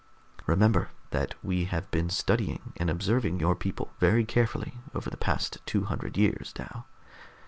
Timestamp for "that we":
1.11-1.65